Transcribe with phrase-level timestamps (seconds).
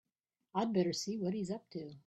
[0.55, 1.93] I'd better see what he's up to.